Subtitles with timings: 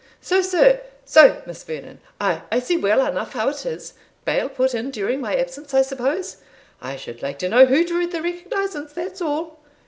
[0.19, 3.93] "So, sir so, Miss Vernon ay, I see well enough how it is
[4.25, 6.37] bail put in during my absence, I suppose
[6.81, 9.59] I should like to know who drew the recognisance, that's all.